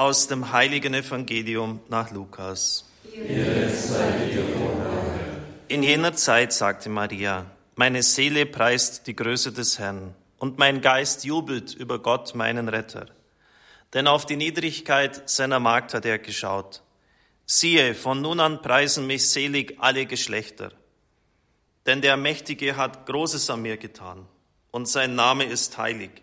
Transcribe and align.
aus 0.00 0.28
dem 0.28 0.50
heiligen 0.50 0.94
Evangelium 0.94 1.80
nach 1.90 2.10
Lukas. 2.10 2.86
In 5.68 5.82
jener 5.82 6.14
Zeit 6.14 6.54
sagte 6.54 6.88
Maria, 6.88 7.44
meine 7.74 8.02
Seele 8.02 8.46
preist 8.46 9.06
die 9.06 9.14
Größe 9.14 9.52
des 9.52 9.78
Herrn 9.78 10.14
und 10.38 10.56
mein 10.58 10.80
Geist 10.80 11.26
jubelt 11.26 11.74
über 11.74 11.98
Gott, 11.98 12.34
meinen 12.34 12.70
Retter. 12.70 13.08
Denn 13.92 14.06
auf 14.06 14.24
die 14.24 14.36
Niedrigkeit 14.36 15.28
seiner 15.28 15.60
Magd 15.60 15.92
hat 15.92 16.06
er 16.06 16.18
geschaut. 16.18 16.80
Siehe, 17.44 17.94
von 17.94 18.22
nun 18.22 18.40
an 18.40 18.62
preisen 18.62 19.06
mich 19.06 19.28
selig 19.28 19.76
alle 19.80 20.06
Geschlechter. 20.06 20.72
Denn 21.84 22.00
der 22.00 22.16
Mächtige 22.16 22.78
hat 22.78 23.04
Großes 23.04 23.50
an 23.50 23.60
mir 23.60 23.76
getan 23.76 24.26
und 24.70 24.88
sein 24.88 25.14
Name 25.14 25.44
ist 25.44 25.76
heilig. 25.76 26.22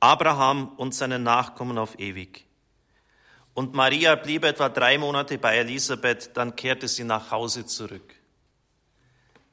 Abraham 0.00 0.68
und 0.76 0.94
seinen 0.94 1.22
Nachkommen 1.22 1.78
auf 1.78 1.98
ewig. 1.98 2.44
Und 3.54 3.74
Maria 3.74 4.14
blieb 4.16 4.44
etwa 4.44 4.68
drei 4.68 4.98
Monate 4.98 5.38
bei 5.38 5.56
Elisabeth, 5.56 6.30
dann 6.34 6.54
kehrte 6.56 6.88
sie 6.88 7.04
nach 7.04 7.30
Hause 7.30 7.64
zurück. 7.64 8.14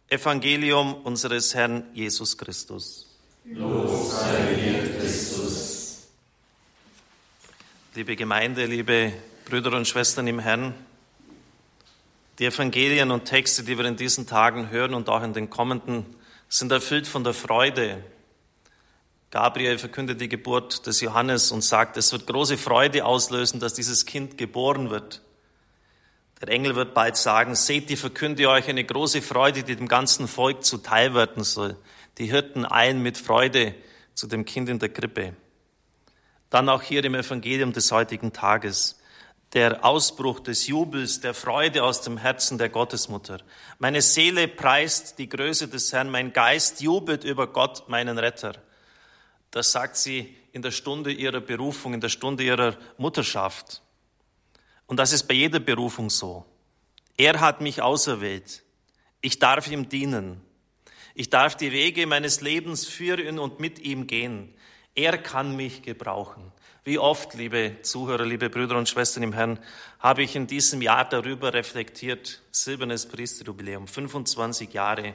Evangelium 0.09 0.94
unseres 1.03 1.55
Herrn 1.55 1.85
Jesus 1.94 2.38
Christus. 2.38 3.08
Los 3.45 4.19
sei 4.19 4.53
dir, 4.55 5.00
Christus. 5.00 6.08
Liebe 7.95 8.16
Gemeinde, 8.16 8.66
liebe 8.66 9.13
Brüder 9.45 9.73
und 9.78 9.88
Schwestern 9.88 10.28
im 10.28 10.39
Herrn, 10.39 10.73
die 12.39 12.45
Evangelien 12.45 13.11
und 13.11 13.25
Texte, 13.25 13.63
die 13.63 13.78
wir 13.78 13.85
in 13.85 13.95
diesen 13.95 14.28
Tagen 14.28 14.69
hören 14.69 14.94
und 14.94 15.07
auch 15.09 15.23
in 15.23 15.33
den 15.33 15.50
kommenden, 15.50 16.05
sind 16.50 16.72
erfüllt 16.72 17.07
von 17.07 17.23
der 17.23 17.33
Freude, 17.33 18.03
Gabriel 19.33 19.79
verkündet 19.79 20.21
die 20.21 20.29
Geburt 20.29 20.85
des 20.85 21.01
Johannes 21.01 21.51
und 21.51 21.63
sagt, 21.63 21.97
es 21.97 22.11
wird 22.11 22.27
große 22.27 22.55
Freude 22.55 23.03
auslösen, 23.03 23.59
dass 23.59 23.73
dieses 23.73 24.05
Kind 24.05 24.37
geboren 24.37 24.91
wird. 24.91 25.23
Der 26.39 26.49
Engel 26.49 26.75
wird 26.75 26.93
bald 26.93 27.17
sagen, 27.17 27.55
seht, 27.55 27.89
die 27.89 27.95
verkünde 27.95 28.47
euch 28.47 28.69
eine 28.69 28.83
große 28.83 29.23
Freude, 29.23 29.63
die 29.63 29.75
dem 29.75 29.87
ganzen 29.87 30.27
Volk 30.27 30.63
zuteil 30.63 31.15
werden 31.15 31.43
soll. 31.43 31.77
Die 32.19 32.27
Hirten 32.27 32.63
eilen 32.63 33.01
mit 33.01 33.17
Freude 33.17 33.73
zu 34.13 34.27
dem 34.27 34.45
Kind 34.45 34.69
in 34.69 34.77
der 34.77 34.89
Krippe. 34.89 35.33
Dann 36.51 36.69
auch 36.69 36.83
hier 36.83 37.03
im 37.03 37.15
Evangelium 37.15 37.73
des 37.73 37.91
heutigen 37.91 38.33
Tages. 38.33 38.99
Der 39.53 39.83
Ausbruch 39.83 40.41
des 40.41 40.67
Jubels, 40.67 41.21
der 41.21 41.33
Freude 41.33 41.81
aus 41.81 42.01
dem 42.01 42.17
Herzen 42.17 42.59
der 42.59 42.69
Gottesmutter. 42.69 43.39
Meine 43.79 44.03
Seele 44.03 44.47
preist 44.47 45.17
die 45.17 45.27
Größe 45.27 45.69
des 45.69 45.91
Herrn, 45.91 46.11
mein 46.11 46.33
Geist 46.33 46.81
jubelt 46.81 47.23
über 47.23 47.47
Gott, 47.47 47.89
meinen 47.89 48.19
Retter. 48.19 48.61
Das 49.53 49.71
sagt 49.71 49.97
sie 49.97 50.35
in 50.51 50.63
der 50.63 50.71
Stunde 50.71 51.11
ihrer 51.11 51.39
Berufung, 51.39 51.93
in 51.93 52.01
der 52.01 52.09
Stunde 52.09 52.43
ihrer 52.43 52.75
Mutterschaft. 52.97 53.83
Und 54.87 54.97
das 54.97 55.13
ist 55.13 55.27
bei 55.27 55.35
jeder 55.35 55.59
Berufung 55.59 56.09
so. 56.09 56.43
Er 57.17 57.39
hat 57.39 57.61
mich 57.61 57.79
auserwählt. 57.79 58.63
Ich 59.21 59.37
darf 59.37 59.69
ihm 59.69 59.87
dienen. 59.89 60.41
Ich 61.13 61.29
darf 61.29 61.55
die 61.55 61.72
Wege 61.72 62.07
meines 62.07 62.41
Lebens 62.41 62.88
führen 62.88 63.38
und 63.38 63.59
mit 63.59 63.78
ihm 63.78 64.07
gehen. 64.07 64.51
Er 64.95 65.19
kann 65.19 65.55
mich 65.55 65.83
gebrauchen. 65.83 66.51
Wie 66.83 66.97
oft, 66.97 67.35
liebe 67.35 67.78
Zuhörer, 67.83 68.25
liebe 68.25 68.49
Brüder 68.49 68.75
und 68.75 68.89
Schwestern 68.89 69.22
im 69.22 69.33
Herrn, 69.33 69.59
habe 69.99 70.23
ich 70.23 70.35
in 70.35 70.47
diesem 70.47 70.81
Jahr 70.81 71.07
darüber 71.07 71.53
reflektiert, 71.53 72.41
silbernes 72.49 73.07
Priesterjubiläum, 73.07 73.88
25 73.88 74.73
Jahre 74.73 75.13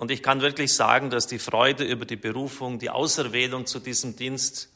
und 0.00 0.10
ich 0.10 0.22
kann 0.22 0.40
wirklich 0.40 0.72
sagen, 0.72 1.10
dass 1.10 1.26
die 1.26 1.38
Freude 1.38 1.84
über 1.84 2.06
die 2.06 2.16
Berufung, 2.16 2.78
die 2.78 2.88
Auserwählung 2.88 3.66
zu 3.66 3.80
diesem 3.80 4.16
Dienst 4.16 4.72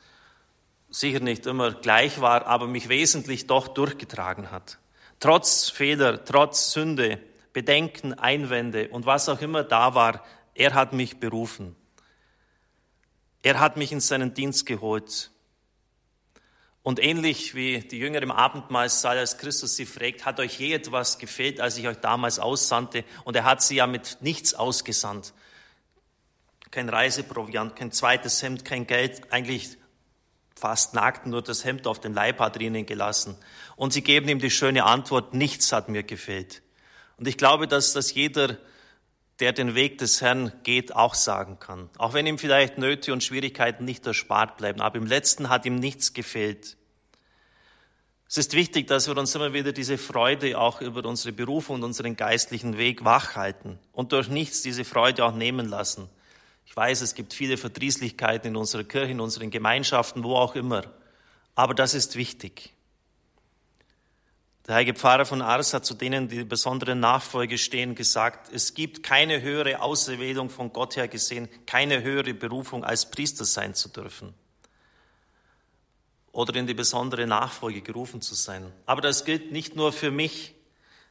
sicher 0.91 1.21
nicht 1.21 1.47
immer 1.47 1.73
gleich 1.73 2.21
war, 2.21 2.45
aber 2.47 2.67
mich 2.67 2.91
wesentlich 2.91 3.47
doch 3.47 3.69
durchgetragen 3.69 4.51
hat. 4.51 4.77
Trotz 5.21 5.71
Fehler, 5.71 6.27
trotz 6.27 6.73
Sünde, 6.73 7.21
Bedenken, 7.55 8.13
Einwände 8.13 8.91
und 8.91 9.07
was 9.07 9.31
auch 9.31 9.41
immer 9.41 9.65
da 9.65 9.95
war, 9.95 10.23
er 10.53 10.75
hat 10.75 10.93
mich 10.93 11.21
berufen. 11.21 11.75
Er 13.43 13.61
hat 13.61 13.79
mich 13.79 13.93
in 13.93 14.01
seinen 14.01 14.35
Dienst 14.35 14.67
geholt. 14.67 15.31
Und 16.85 17.03
ähnlich 17.03 17.55
wie 17.55 17.81
die 17.81 17.99
Jünger 17.99 18.21
im 18.21 18.31
Abendmahlsaal, 18.31 19.17
als 19.17 19.39
Christus 19.39 19.75
sie 19.75 19.87
fragt, 19.87 20.27
hat 20.27 20.39
euch 20.39 20.61
je 20.61 20.75
etwas 20.75 21.19
gefehlt, 21.19 21.59
als 21.59 21.79
ich 21.79 21.89
euch 21.89 21.97
damals 21.97 22.39
aussandte? 22.39 23.05
Und 23.25 23.35
er 23.35 23.45
hat 23.45 23.63
sie 23.63 23.77
ja 23.77 23.87
mit 23.87 24.19
nichts 24.21 24.53
ausgesandt. 24.53 25.33
Kein 26.71 26.91
Reiseproviant, 26.91 27.75
kein 27.75 27.91
zweites 27.91 28.43
Hemd, 28.43 28.67
kein 28.67 28.87
Geld, 28.87 29.33
eigentlich 29.33 29.79
fast 30.55 30.93
nackt, 30.93 31.25
nur 31.25 31.41
das 31.41 31.65
Hemd 31.65 31.87
auf 31.87 32.01
dem 32.01 32.13
Leib 32.13 32.39
hat 32.39 32.61
ihnen 32.61 32.85
gelassen. 32.85 33.39
Und 33.77 33.95
sie 33.95 34.03
geben 34.03 34.29
ihm 34.29 34.39
die 34.39 34.51
schöne 34.51 34.85
Antwort, 34.85 35.33
nichts 35.33 35.73
hat 35.73 35.89
mir 35.89 36.03
gefehlt. 36.03 36.61
Und 37.17 37.27
ich 37.27 37.39
glaube, 37.39 37.67
dass 37.67 37.95
das 37.95 38.13
jeder 38.13 38.59
der 39.41 39.53
den 39.53 39.75
Weg 39.75 39.99
des 39.99 40.21
Herrn 40.21 40.53
geht, 40.63 40.95
auch 40.95 41.15
sagen 41.15 41.59
kann. 41.59 41.91
Auch 41.99 42.13
wenn 42.13 42.27
ihm 42.27 42.39
vielleicht 42.39 42.79
Nöte 42.79 43.13
und 43.13 43.25
Schwierigkeiten 43.25 43.85
nicht 43.85 44.07
erspart 44.07 44.57
bleiben, 44.57 44.81
aber 44.81 44.97
im 44.97 45.07
letzten 45.07 45.49
hat 45.49 45.67
ihm 45.67 45.77
nichts 45.77 46.13
gefehlt. 46.13 46.77
Es 48.29 48.39
ist 48.39 48.55
wichtig, 48.55 48.87
dass 48.87 49.07
wir 49.07 49.17
uns 49.17 49.35
immer 49.35 49.53
wieder 49.53 49.73
diese 49.73 49.99
Freude 49.99 50.59
auch 50.59 50.81
über 50.81 51.05
unsere 51.05 51.33
Berufung 51.33 51.77
und 51.77 51.85
unseren 51.85 52.17
geistlichen 52.17 52.79
Weg 52.79 53.05
wachhalten 53.05 53.79
und 53.93 54.13
durch 54.13 54.29
nichts 54.29 54.63
diese 54.63 54.85
Freude 54.85 55.25
auch 55.25 55.35
nehmen 55.35 55.69
lassen. 55.69 56.09
Ich 56.67 56.77
weiß, 56.77 57.03
es 57.03 57.15
gibt 57.15 57.35
viele 57.35 57.57
Verdrießlichkeiten 57.57 58.51
in 58.51 58.57
unserer 58.57 58.85
Kirche, 58.85 59.13
in 59.13 59.21
unseren 59.21 59.51
Gemeinschaften, 59.51 60.25
wo 60.25 60.35
auch 60.35 60.57
immer. 60.57 60.83
Aber 61.55 61.75
das 61.75 61.95
ist 61.95 62.17
wichtig. 62.17 62.74
Der 64.67 64.77
heilige 64.77 64.95
Pfarrer 64.95 65.27
von 65.27 65.43
Ars 65.43 65.75
hat 65.75 65.85
zu 65.85 65.95
denen, 65.95 66.29
die 66.29 66.45
besondere 66.45 66.95
Nachfolge 66.95 67.59
stehen, 67.59 67.95
gesagt, 67.95 68.51
es 68.53 68.73
gibt 68.73 69.03
keine 69.03 69.43
höhere 69.43 69.83
Auserwählung 69.83 70.49
von 70.49 70.73
Gott 70.73 70.97
her 70.97 71.09
gesehen, 71.09 71.49
keine 71.67 72.03
höhere 72.03 72.33
Berufung 72.33 72.83
als 72.83 73.11
Priester 73.11 73.45
sein 73.45 73.75
zu 73.75 73.91
dürfen 73.91 74.35
oder 76.35 76.57
in 76.57 76.67
die 76.67 76.75
besondere 76.75 77.27
Nachfolge 77.27 77.81
gerufen 77.81 78.21
zu 78.21 78.35
sein. 78.35 78.73
Aber 78.87 79.01
das 79.01 79.25
gilt 79.25 79.53
nicht 79.53 79.77
nur 79.77 79.93
für 79.93 80.11
mich, 80.11 80.55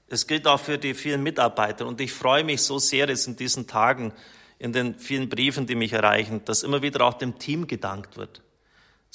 es 0.08 0.28
gilt 0.28 0.46
auch 0.48 0.60
für 0.60 0.78
die 0.78 0.94
vielen 0.94 1.24
Mitarbeiter. 1.24 1.88
Und 1.88 2.02
ich 2.02 2.12
freue 2.12 2.44
mich 2.44 2.62
so 2.62 2.78
sehr 2.78 3.08
jetzt 3.08 3.28
in 3.28 3.38
diesen 3.38 3.66
Tagen, 3.66 4.14
in 4.60 4.74
den 4.74 5.00
vielen 5.00 5.30
Briefen, 5.30 5.66
die 5.66 5.76
mich 5.76 5.94
erreichen, 5.94 6.44
dass 6.44 6.62
immer 6.62 6.82
wieder 6.82 7.06
auch 7.06 7.14
dem 7.14 7.40
Team 7.40 7.68
gedankt 7.68 8.18
wird. 8.18 8.42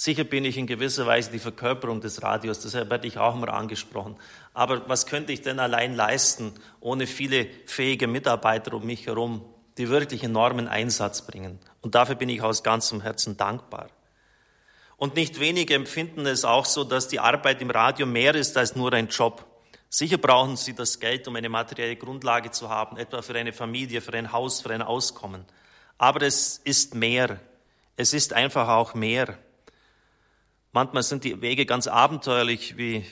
Sicher 0.00 0.22
bin 0.22 0.44
ich 0.44 0.56
in 0.56 0.68
gewisser 0.68 1.06
Weise 1.06 1.32
die 1.32 1.40
Verkörperung 1.40 2.00
des 2.00 2.22
Radios, 2.22 2.60
deshalb 2.60 2.88
werde 2.88 3.08
ich 3.08 3.18
auch 3.18 3.34
immer 3.34 3.52
angesprochen. 3.52 4.14
Aber 4.54 4.88
was 4.88 5.06
könnte 5.06 5.32
ich 5.32 5.42
denn 5.42 5.58
allein 5.58 5.96
leisten, 5.96 6.54
ohne 6.78 7.08
viele 7.08 7.48
fähige 7.66 8.06
Mitarbeiter 8.06 8.74
um 8.74 8.86
mich 8.86 9.08
herum, 9.08 9.44
die 9.76 9.88
wirklich 9.88 10.22
enormen 10.22 10.68
Einsatz 10.68 11.26
bringen? 11.26 11.58
Und 11.80 11.96
dafür 11.96 12.14
bin 12.14 12.28
ich 12.28 12.42
aus 12.42 12.62
ganzem 12.62 13.00
Herzen 13.00 13.36
dankbar. 13.36 13.88
Und 14.98 15.16
nicht 15.16 15.40
wenige 15.40 15.74
empfinden 15.74 16.26
es 16.26 16.44
auch 16.44 16.64
so, 16.64 16.84
dass 16.84 17.08
die 17.08 17.18
Arbeit 17.18 17.60
im 17.60 17.70
Radio 17.70 18.06
mehr 18.06 18.36
ist 18.36 18.56
als 18.56 18.76
nur 18.76 18.92
ein 18.92 19.08
Job. 19.08 19.44
Sicher 19.88 20.18
brauchen 20.18 20.56
sie 20.56 20.74
das 20.74 21.00
Geld, 21.00 21.26
um 21.26 21.34
eine 21.34 21.48
materielle 21.48 21.96
Grundlage 21.96 22.52
zu 22.52 22.68
haben, 22.68 22.98
etwa 22.98 23.20
für 23.20 23.34
eine 23.34 23.52
Familie, 23.52 24.00
für 24.00 24.14
ein 24.14 24.30
Haus, 24.30 24.60
für 24.60 24.70
ein 24.70 24.82
Auskommen. 24.82 25.44
Aber 25.98 26.22
es 26.22 26.58
ist 26.58 26.94
mehr. 26.94 27.40
Es 27.96 28.14
ist 28.14 28.32
einfach 28.32 28.68
auch 28.68 28.94
mehr. 28.94 29.36
Manchmal 30.72 31.02
sind 31.02 31.24
die 31.24 31.40
Wege 31.40 31.66
ganz 31.66 31.86
abenteuerlich, 31.86 32.76
wie 32.76 33.04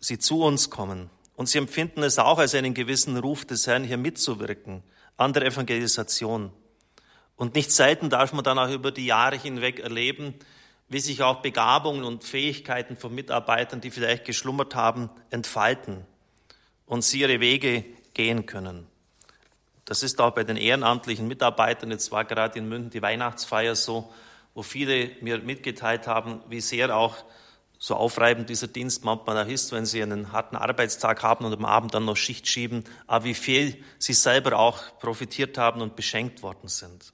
sie 0.00 0.18
zu 0.18 0.42
uns 0.42 0.70
kommen. 0.70 1.10
Und 1.36 1.48
sie 1.48 1.58
empfinden 1.58 2.02
es 2.02 2.18
auch 2.18 2.38
als 2.38 2.54
einen 2.54 2.74
gewissen 2.74 3.16
Ruf 3.16 3.44
des 3.44 3.66
Herrn, 3.66 3.84
hier 3.84 3.96
mitzuwirken 3.96 4.82
an 5.16 5.32
der 5.32 5.44
Evangelisation. 5.46 6.52
Und 7.36 7.54
nicht 7.54 7.72
selten 7.72 8.10
darf 8.10 8.32
man 8.32 8.44
dann 8.44 8.58
auch 8.58 8.70
über 8.70 8.92
die 8.92 9.06
Jahre 9.06 9.36
hinweg 9.36 9.80
erleben, 9.80 10.34
wie 10.88 11.00
sich 11.00 11.22
auch 11.22 11.42
Begabungen 11.42 12.04
und 12.04 12.24
Fähigkeiten 12.24 12.96
von 12.96 13.14
Mitarbeitern, 13.14 13.80
die 13.80 13.90
vielleicht 13.90 14.24
geschlummert 14.24 14.74
haben, 14.74 15.10
entfalten 15.30 16.04
und 16.86 17.02
sie 17.02 17.20
ihre 17.20 17.40
Wege 17.40 17.84
gehen 18.12 18.46
können. 18.46 18.86
Das 19.84 20.02
ist 20.02 20.20
auch 20.20 20.30
bei 20.30 20.44
den 20.44 20.56
ehrenamtlichen 20.56 21.26
Mitarbeitern. 21.26 21.90
Jetzt 21.90 22.12
war 22.12 22.24
gerade 22.24 22.58
in 22.58 22.68
München 22.68 22.90
die 22.90 23.02
Weihnachtsfeier 23.02 23.74
so, 23.74 24.12
wo 24.54 24.62
viele 24.62 25.10
mir 25.20 25.38
mitgeteilt 25.38 26.06
haben, 26.06 26.40
wie 26.48 26.60
sehr 26.60 26.96
auch 26.96 27.16
so 27.78 27.96
aufreibend 27.96 28.48
dieser 28.48 28.68
Dienst 28.68 29.04
manchmal 29.04 29.44
auch 29.44 29.48
ist, 29.48 29.72
wenn 29.72 29.84
sie 29.84 30.02
einen 30.02 30.32
harten 30.32 30.56
Arbeitstag 30.56 31.22
haben 31.22 31.44
und 31.44 31.52
am 31.52 31.64
Abend 31.64 31.92
dann 31.92 32.04
noch 32.04 32.16
Schicht 32.16 32.48
schieben, 32.48 32.84
aber 33.06 33.26
wie 33.26 33.34
viel 33.34 33.82
sie 33.98 34.14
selber 34.14 34.58
auch 34.58 34.98
profitiert 35.00 35.58
haben 35.58 35.82
und 35.82 35.96
beschenkt 35.96 36.42
worden 36.42 36.68
sind. 36.68 37.12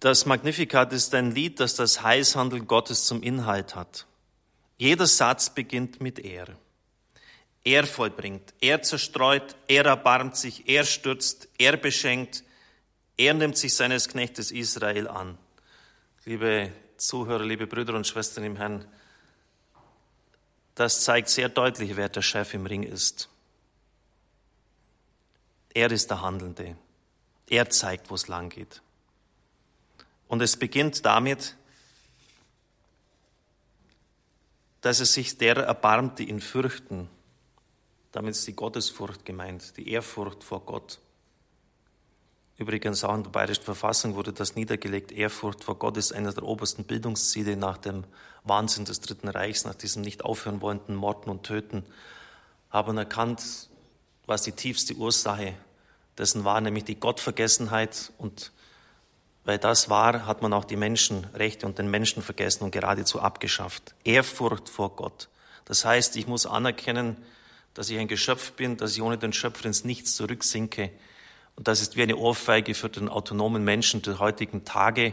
Das 0.00 0.26
Magnificat 0.26 0.92
ist 0.92 1.14
ein 1.14 1.30
Lied, 1.30 1.60
das 1.60 1.76
das 1.76 2.02
Heilshandeln 2.02 2.66
Gottes 2.66 3.06
zum 3.06 3.22
Inhalt 3.22 3.74
hat. 3.74 4.06
Jeder 4.76 5.06
Satz 5.06 5.50
beginnt 5.50 6.00
mit 6.00 6.18
er. 6.18 6.46
Er 7.62 7.86
vollbringt, 7.86 8.52
er 8.60 8.82
zerstreut, 8.82 9.56
er 9.68 9.86
erbarmt 9.86 10.36
sich, 10.36 10.68
er 10.68 10.84
stürzt, 10.84 11.48
er 11.56 11.78
beschenkt, 11.78 12.43
er 13.16 13.34
nimmt 13.34 13.56
sich 13.56 13.74
seines 13.74 14.08
Knechtes 14.08 14.50
Israel 14.50 15.08
an. 15.08 15.38
Liebe 16.24 16.72
Zuhörer, 16.96 17.44
liebe 17.44 17.66
Brüder 17.66 17.94
und 17.94 18.06
Schwestern 18.06 18.44
im 18.44 18.56
Herrn, 18.56 18.86
das 20.74 21.04
zeigt 21.04 21.28
sehr 21.28 21.48
deutlich, 21.48 21.96
wer 21.96 22.08
der 22.08 22.22
Chef 22.22 22.54
im 22.54 22.66
Ring 22.66 22.82
ist. 22.82 23.28
Er 25.72 25.90
ist 25.90 26.10
der 26.10 26.22
Handelnde. 26.22 26.76
Er 27.48 27.70
zeigt, 27.70 28.10
wo 28.10 28.14
es 28.14 28.28
lang 28.28 28.48
geht. 28.48 28.82
Und 30.28 30.40
es 30.40 30.56
beginnt 30.56 31.04
damit, 31.04 31.56
dass 34.80 35.00
es 35.00 35.12
sich 35.12 35.38
der 35.38 35.56
erbarmt, 35.56 36.18
die 36.18 36.28
ihn 36.28 36.40
fürchten. 36.40 37.08
Damit 38.12 38.34
ist 38.34 38.46
die 38.46 38.54
Gottesfurcht 38.54 39.24
gemeint, 39.24 39.76
die 39.76 39.88
Ehrfurcht 39.88 40.44
vor 40.44 40.64
Gott. 40.64 41.00
Übrigens 42.56 43.02
auch 43.02 43.14
in 43.14 43.24
der 43.24 43.30
Bayerischen 43.30 43.64
Verfassung 43.64 44.14
wurde 44.14 44.32
das 44.32 44.54
niedergelegt. 44.54 45.10
Ehrfurcht 45.10 45.64
vor 45.64 45.76
Gott 45.76 45.96
ist 45.96 46.12
einer 46.12 46.32
der 46.32 46.44
obersten 46.44 46.84
Bildungsziele 46.84 47.56
nach 47.56 47.78
dem 47.78 48.04
Wahnsinn 48.44 48.84
des 48.84 49.00
Dritten 49.00 49.28
Reichs, 49.28 49.64
nach 49.64 49.74
diesem 49.74 50.02
nicht 50.02 50.24
aufhören 50.24 50.60
wollenden 50.60 50.94
Morden 50.94 51.30
und 51.30 51.42
Töten. 51.42 51.84
Haben 52.70 52.96
erkannt, 52.96 53.68
was 54.26 54.42
die 54.42 54.52
tiefste 54.52 54.94
Ursache 54.94 55.54
dessen 56.16 56.44
war, 56.44 56.60
nämlich 56.60 56.84
die 56.84 56.98
Gottvergessenheit. 56.98 58.12
Und 58.18 58.52
weil 59.44 59.58
das 59.58 59.90
war, 59.90 60.26
hat 60.26 60.40
man 60.40 60.52
auch 60.52 60.64
die 60.64 60.76
Menschenrechte 60.76 61.66
und 61.66 61.78
den 61.78 61.90
Menschen 61.90 62.22
vergessen 62.22 62.62
und 62.62 62.70
geradezu 62.70 63.20
abgeschafft. 63.20 63.96
Ehrfurcht 64.04 64.68
vor 64.68 64.94
Gott. 64.94 65.28
Das 65.64 65.84
heißt, 65.84 66.14
ich 66.14 66.28
muss 66.28 66.46
anerkennen, 66.46 67.16
dass 67.72 67.90
ich 67.90 67.98
ein 67.98 68.06
Geschöpf 68.06 68.52
bin, 68.52 68.76
dass 68.76 68.92
ich 68.92 69.02
ohne 69.02 69.18
den 69.18 69.32
Schöpfer 69.32 69.66
ins 69.66 69.82
Nichts 69.82 70.14
zurücksinke 70.14 70.92
und 71.56 71.68
das 71.68 71.80
ist 71.80 71.96
wie 71.96 72.02
eine 72.02 72.16
Ohrfeige 72.16 72.74
für 72.74 72.88
den 72.88 73.08
autonomen 73.08 73.64
Menschen 73.64 74.02
der 74.02 74.18
heutigen 74.18 74.64
Tage, 74.64 75.12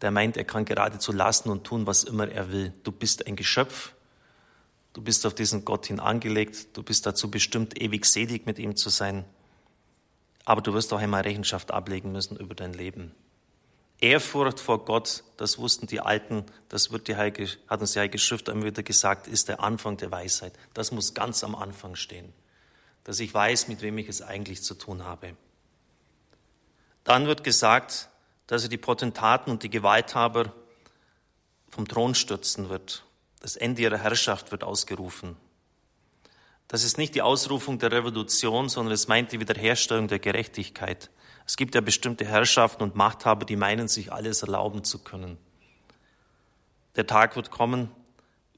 der 0.00 0.10
meint, 0.10 0.36
er 0.36 0.44
kann 0.44 0.64
geradezu 0.64 1.12
lassen 1.12 1.50
und 1.50 1.64
tun, 1.64 1.86
was 1.86 2.04
immer 2.04 2.28
er 2.28 2.50
will. 2.50 2.72
Du 2.82 2.92
bist 2.92 3.26
ein 3.26 3.36
Geschöpf, 3.36 3.92
du 4.94 5.02
bist 5.02 5.26
auf 5.26 5.34
diesen 5.34 5.64
Gott 5.64 5.86
hin 5.86 6.00
angelegt, 6.00 6.76
du 6.76 6.82
bist 6.82 7.06
dazu 7.06 7.30
bestimmt, 7.30 7.80
ewig 7.80 8.04
selig 8.06 8.46
mit 8.46 8.58
ihm 8.58 8.74
zu 8.74 8.88
sein. 8.88 9.24
Aber 10.44 10.60
du 10.60 10.74
wirst 10.74 10.92
auch 10.92 10.98
einmal 10.98 11.22
Rechenschaft 11.22 11.70
ablegen 11.70 12.10
müssen 12.10 12.36
über 12.36 12.54
dein 12.54 12.72
Leben. 12.72 13.14
Ehrfurcht 14.00 14.58
vor 14.58 14.84
Gott, 14.84 15.22
das 15.36 15.58
wussten 15.58 15.86
die 15.86 16.00
Alten, 16.00 16.44
das 16.68 16.90
wird 16.90 17.06
die 17.06 17.14
Heilige, 17.14 17.48
hat 17.68 17.80
uns 17.80 17.92
die 17.92 18.00
Heilige 18.00 18.18
Schrift 18.18 18.48
immer 18.48 18.64
wieder 18.64 18.82
gesagt, 18.82 19.28
ist 19.28 19.48
der 19.48 19.60
Anfang 19.60 19.96
der 19.98 20.10
Weisheit. 20.10 20.54
Das 20.74 20.90
muss 20.90 21.14
ganz 21.14 21.44
am 21.44 21.54
Anfang 21.54 21.94
stehen, 21.94 22.32
dass 23.04 23.20
ich 23.20 23.32
weiß, 23.32 23.68
mit 23.68 23.82
wem 23.82 23.98
ich 23.98 24.08
es 24.08 24.20
eigentlich 24.20 24.64
zu 24.64 24.74
tun 24.74 25.04
habe. 25.04 25.36
Dann 27.04 27.26
wird 27.26 27.44
gesagt, 27.44 28.08
dass 28.46 28.62
er 28.62 28.68
die 28.68 28.78
Potentaten 28.78 29.50
und 29.50 29.62
die 29.62 29.70
Gewalthaber 29.70 30.52
vom 31.68 31.88
Thron 31.88 32.14
stürzen 32.14 32.68
wird. 32.68 33.04
Das 33.40 33.56
Ende 33.56 33.82
ihrer 33.82 33.98
Herrschaft 33.98 34.52
wird 34.52 34.62
ausgerufen. 34.62 35.36
Das 36.68 36.84
ist 36.84 36.96
nicht 36.96 37.14
die 37.14 37.22
Ausrufung 37.22 37.78
der 37.78 37.92
Revolution, 37.92 38.68
sondern 38.68 38.94
es 38.94 39.08
meint 39.08 39.32
die 39.32 39.40
Wiederherstellung 39.40 40.08
der 40.08 40.18
Gerechtigkeit. 40.18 41.10
Es 41.46 41.56
gibt 41.56 41.74
ja 41.74 41.80
bestimmte 41.80 42.24
Herrschaften 42.24 42.82
und 42.82 42.94
Machthaber, 42.94 43.44
die 43.44 43.56
meinen, 43.56 43.88
sich 43.88 44.12
alles 44.12 44.42
erlauben 44.42 44.84
zu 44.84 45.00
können. 45.00 45.38
Der 46.96 47.06
Tag 47.06 47.36
wird 47.36 47.50
kommen, 47.50 47.90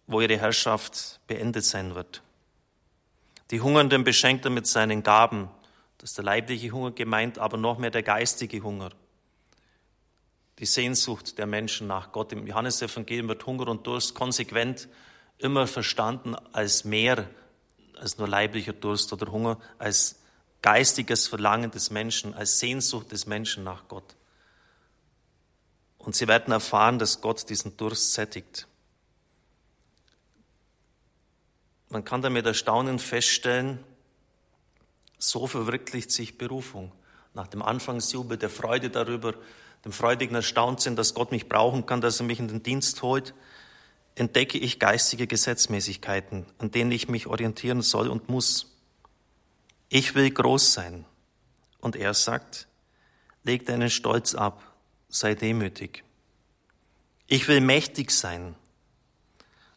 wo 0.06 0.20
ihre 0.20 0.38
Herrschaft 0.38 1.20
beendet 1.26 1.64
sein 1.64 1.94
wird. 1.94 2.23
Die 3.50 3.61
Hungernden 3.61 4.05
beschenkt 4.05 4.44
er 4.44 4.50
mit 4.50 4.67
seinen 4.67 5.02
Gaben, 5.02 5.49
das 5.99 6.11
ist 6.11 6.19
der 6.19 6.25
leibliche 6.25 6.70
Hunger 6.70 6.91
gemeint, 6.91 7.38
aber 7.38 7.56
noch 7.56 7.79
mehr 7.79 7.91
der 7.91 8.02
geistige 8.02 8.62
Hunger. 8.62 8.91
Die 10.58 10.67
Sehnsucht 10.67 11.38
der 11.38 11.46
Menschen 11.46 11.87
nach 11.87 12.12
Gott. 12.12 12.32
Im 12.32 12.46
Johannesevangelium 12.46 13.29
wird 13.29 13.46
Hunger 13.46 13.69
und 13.69 13.87
Durst 13.87 14.14
konsequent 14.14 14.88
immer 15.38 15.67
verstanden 15.67 16.35
als 16.52 16.85
mehr 16.85 17.29
als 17.96 18.19
nur 18.19 18.29
leiblicher 18.29 18.73
Durst 18.73 19.12
oder 19.12 19.31
Hunger, 19.31 19.58
als 19.79 20.17
geistiges 20.62 21.26
Verlangen 21.26 21.70
des 21.70 21.91
Menschen, 21.91 22.35
als 22.35 22.58
Sehnsucht 22.58 23.12
des 23.12 23.26
Menschen 23.26 23.64
nach 23.64 23.88
Gott. 23.88 24.17
Und 25.99 26.14
sie 26.14 26.29
werden 26.29 26.52
erfahren, 26.52 26.99
dass 26.99 27.20
Gott 27.20 27.49
diesen 27.49 27.76
Durst 27.76 28.12
sättigt. 28.12 28.67
Man 31.88 32.05
kann 32.05 32.23
damit 32.23 32.44
Erstaunen 32.44 32.99
feststellen, 32.99 33.79
so 35.28 35.46
verwirklicht 35.46 36.10
sich 36.10 36.38
Berufung. 36.38 36.92
Nach 37.34 37.46
dem 37.46 37.62
Anfangsjubel, 37.62 38.36
der 38.38 38.50
Freude 38.50 38.90
darüber, 38.90 39.34
dem 39.84 39.92
freudigen 39.92 40.34
Erstauntsein, 40.34 40.96
dass 40.96 41.14
Gott 41.14 41.30
mich 41.32 41.48
brauchen 41.48 41.86
kann, 41.86 42.00
dass 42.00 42.20
er 42.20 42.26
mich 42.26 42.38
in 42.38 42.48
den 42.48 42.62
Dienst 42.62 43.02
holt, 43.02 43.34
entdecke 44.14 44.58
ich 44.58 44.78
geistige 44.78 45.26
Gesetzmäßigkeiten, 45.26 46.46
an 46.58 46.70
denen 46.70 46.92
ich 46.92 47.08
mich 47.08 47.26
orientieren 47.26 47.82
soll 47.82 48.08
und 48.08 48.28
muss. 48.28 48.72
Ich 49.88 50.14
will 50.14 50.30
groß 50.30 50.72
sein. 50.72 51.04
Und 51.80 51.96
er 51.96 52.14
sagt, 52.14 52.68
leg 53.42 53.66
deinen 53.66 53.90
Stolz 53.90 54.34
ab, 54.34 54.62
sei 55.08 55.34
demütig. 55.34 56.04
Ich 57.26 57.48
will 57.48 57.60
mächtig 57.60 58.10
sein. 58.10 58.54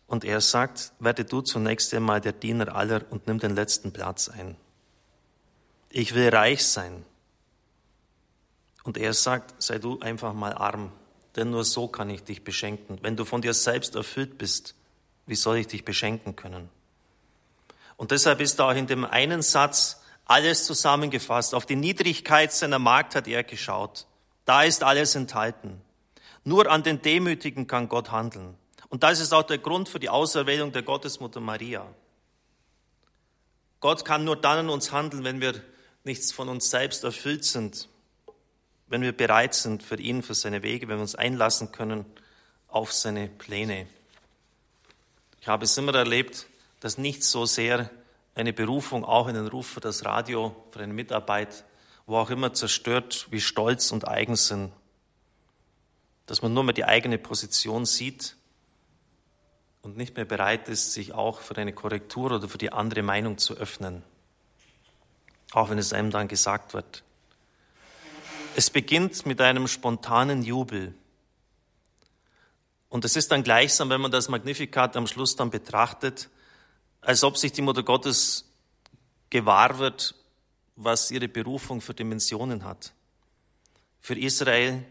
Und 0.05 0.23
er 0.23 0.39
sagt, 0.39 0.93
werde 0.99 1.25
du 1.25 1.41
zunächst 1.41 1.93
einmal 1.93 2.21
der 2.21 2.31
Diener 2.31 2.75
aller 2.75 3.03
und 3.09 3.27
nimm 3.27 3.39
den 3.39 3.55
letzten 3.55 3.91
Platz 3.91 4.29
ein. 4.29 4.55
Ich 5.97 6.13
will 6.13 6.29
reich 6.29 6.63
sein. 6.63 7.03
Und 8.83 8.99
er 8.99 9.15
sagt, 9.15 9.59
sei 9.63 9.79
du 9.79 9.99
einfach 9.99 10.31
mal 10.31 10.53
arm, 10.53 10.91
denn 11.35 11.49
nur 11.49 11.65
so 11.65 11.87
kann 11.87 12.11
ich 12.11 12.23
dich 12.23 12.43
beschenken. 12.43 12.99
Wenn 13.01 13.15
du 13.15 13.25
von 13.25 13.41
dir 13.41 13.55
selbst 13.55 13.95
erfüllt 13.95 14.37
bist, 14.37 14.75
wie 15.25 15.33
soll 15.33 15.57
ich 15.57 15.65
dich 15.65 15.85
beschenken 15.85 16.35
können? 16.35 16.69
Und 17.95 18.11
deshalb 18.11 18.41
ist 18.41 18.59
da 18.59 18.69
auch 18.69 18.75
in 18.75 18.85
dem 18.85 19.05
einen 19.05 19.41
Satz 19.41 20.03
alles 20.25 20.65
zusammengefasst. 20.65 21.55
Auf 21.55 21.65
die 21.65 21.75
Niedrigkeit 21.75 22.53
seiner 22.53 22.77
Magd 22.77 23.15
hat 23.15 23.27
er 23.27 23.43
geschaut. 23.43 24.05
Da 24.45 24.61
ist 24.61 24.83
alles 24.83 25.15
enthalten. 25.15 25.81
Nur 26.43 26.69
an 26.69 26.83
den 26.83 27.01
Demütigen 27.01 27.65
kann 27.65 27.89
Gott 27.89 28.11
handeln. 28.11 28.53
Und 28.89 29.01
das 29.01 29.19
ist 29.19 29.33
auch 29.33 29.41
der 29.41 29.57
Grund 29.57 29.89
für 29.89 29.99
die 29.99 30.09
Auserwählung 30.09 30.71
der 30.71 30.83
Gottesmutter 30.83 31.39
Maria. 31.39 31.87
Gott 33.79 34.05
kann 34.05 34.25
nur 34.25 34.35
dann 34.35 34.59
an 34.59 34.69
uns 34.69 34.91
handeln, 34.91 35.23
wenn 35.23 35.41
wir 35.41 35.59
nichts 36.07 36.31
von 36.31 36.49
uns 36.49 36.71
selbst 36.71 37.03
erfüllt 37.03 37.45
sind, 37.45 37.87
wenn 38.87 39.01
wir 39.01 39.11
bereit 39.11 39.53
sind 39.53 39.83
für 39.83 39.99
ihn, 39.99 40.23
für 40.23 40.33
seine 40.33 40.63
Wege, 40.63 40.87
wenn 40.87 40.97
wir 40.97 41.01
uns 41.01 41.15
einlassen 41.15 41.71
können 41.71 42.05
auf 42.67 42.91
seine 42.91 43.27
Pläne. 43.27 43.85
Ich 45.41 45.47
habe 45.47 45.65
es 45.65 45.77
immer 45.77 45.93
erlebt, 45.93 46.47
dass 46.79 46.97
nicht 46.97 47.23
so 47.23 47.45
sehr 47.45 47.91
eine 48.33 48.53
Berufung, 48.53 49.05
auch 49.05 49.27
in 49.27 49.35
den 49.35 49.47
Ruf 49.47 49.67
für 49.67 49.79
das 49.79 50.05
Radio, 50.05 50.55
für 50.71 50.79
eine 50.79 50.93
Mitarbeit, 50.93 51.65
wo 52.05 52.17
auch 52.17 52.29
immer 52.29 52.53
zerstört, 52.53 53.27
wie 53.29 53.41
Stolz 53.41 53.91
und 53.91 54.07
Eigensinn, 54.07 54.71
dass 56.25 56.41
man 56.41 56.53
nur 56.53 56.63
mehr 56.63 56.73
die 56.73 56.85
eigene 56.85 57.17
Position 57.17 57.85
sieht 57.85 58.35
und 59.81 59.97
nicht 59.97 60.15
mehr 60.15 60.25
bereit 60.25 60.69
ist, 60.69 60.93
sich 60.93 61.13
auch 61.13 61.41
für 61.41 61.57
eine 61.57 61.73
Korrektur 61.73 62.31
oder 62.31 62.47
für 62.47 62.57
die 62.57 62.71
andere 62.71 63.01
Meinung 63.01 63.37
zu 63.37 63.55
öffnen 63.55 64.03
auch 65.51 65.69
wenn 65.69 65.77
es 65.77 65.93
einem 65.93 66.11
dann 66.11 66.27
gesagt 66.27 66.73
wird. 66.73 67.03
Es 68.55 68.69
beginnt 68.69 69.25
mit 69.25 69.39
einem 69.39 69.67
spontanen 69.67 70.43
Jubel. 70.43 70.93
Und 72.89 73.05
es 73.05 73.15
ist 73.15 73.31
dann 73.31 73.43
gleichsam, 73.43 73.89
wenn 73.89 74.01
man 74.01 74.11
das 74.11 74.29
Magnifikat 74.29 74.95
am 74.97 75.07
Schluss 75.07 75.35
dann 75.35 75.49
betrachtet, 75.49 76.29
als 77.01 77.23
ob 77.23 77.37
sich 77.37 77.51
die 77.51 77.61
Mutter 77.61 77.83
Gottes 77.83 78.45
gewahr 79.29 79.77
wird, 79.77 80.15
was 80.75 81.11
ihre 81.11 81.27
Berufung 81.27 81.81
für 81.81 81.93
Dimensionen 81.93 82.63
hat. 82.63 82.93
Für 83.99 84.17
Israel, 84.17 84.83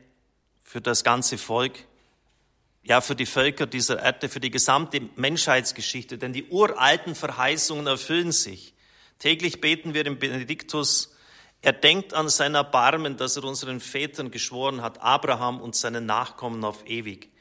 für 0.62 0.80
das 0.80 1.04
ganze 1.04 1.38
Volk, 1.38 1.84
ja, 2.82 3.00
für 3.00 3.16
die 3.16 3.26
Völker 3.26 3.66
dieser 3.66 4.00
Erde, 4.00 4.28
für 4.28 4.40
die 4.40 4.50
gesamte 4.50 5.00
Menschheitsgeschichte, 5.16 6.18
denn 6.18 6.32
die 6.32 6.44
uralten 6.44 7.14
Verheißungen 7.14 7.86
erfüllen 7.86 8.30
sich. 8.30 8.74
Täglich 9.18 9.60
beten 9.60 9.94
wir 9.94 10.04
im 10.06 10.18
Benediktus, 10.18 11.12
Er 11.62 11.72
denkt 11.72 12.14
an 12.14 12.28
sein 12.28 12.54
Erbarmen, 12.54 13.16
das 13.16 13.36
er 13.36 13.44
unseren 13.44 13.80
Vätern 13.80 14.30
geschworen 14.30 14.82
hat, 14.82 15.00
Abraham 15.00 15.60
und 15.60 15.74
seinen 15.74 16.06
Nachkommen 16.06 16.64
auf 16.64 16.86
ewig. 16.86 17.32